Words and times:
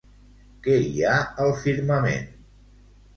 Què 0.67 0.77
hi 0.85 1.03
ha 1.09 1.17
al 1.43 1.53
firmament? 1.65 2.25